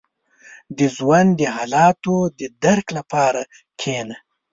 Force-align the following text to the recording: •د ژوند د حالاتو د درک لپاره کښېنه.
•د 0.77 0.79
ژوند 0.95 1.29
د 1.39 1.41
حالاتو 1.55 2.15
د 2.39 2.41
درک 2.63 2.87
لپاره 2.97 3.41
کښېنه. 3.79 4.17